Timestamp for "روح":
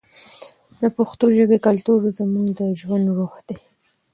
3.17-3.33